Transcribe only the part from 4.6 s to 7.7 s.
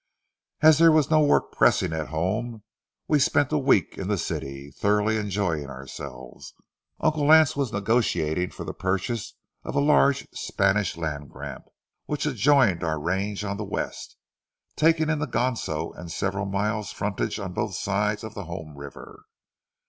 thoroughly enjoying ourselves. Uncle Lance